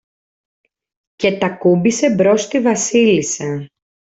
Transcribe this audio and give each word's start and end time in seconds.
και 1.15 1.37
τ' 1.37 1.43
ακούμπησε 1.43 2.09
μπρος 2.09 2.41
στη 2.41 2.61
Βασίλισσα. 2.61 3.69